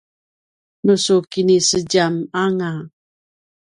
[0.85, 2.13] nu su kinisedjam
[2.43, 2.71] anga